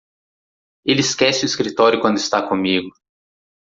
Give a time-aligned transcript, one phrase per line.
[0.83, 2.89] Ele esquece o escritório quando está comigo.